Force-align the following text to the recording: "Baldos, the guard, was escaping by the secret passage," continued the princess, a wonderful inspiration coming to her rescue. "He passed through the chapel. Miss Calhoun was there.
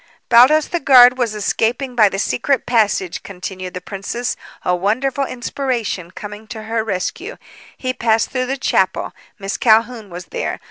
"Baldos, 0.29 0.65
the 0.69 0.79
guard, 0.79 1.19
was 1.19 1.35
escaping 1.35 1.93
by 1.93 2.09
the 2.09 2.17
secret 2.17 2.65
passage," 2.65 3.21
continued 3.21 3.75
the 3.75 3.81
princess, 3.81 4.35
a 4.65 4.75
wonderful 4.75 5.25
inspiration 5.25 6.09
coming 6.09 6.47
to 6.47 6.63
her 6.63 6.83
rescue. 6.83 7.37
"He 7.77 7.93
passed 7.93 8.31
through 8.31 8.47
the 8.47 8.57
chapel. 8.57 9.13
Miss 9.37 9.57
Calhoun 9.57 10.09
was 10.09 10.25
there. 10.33 10.59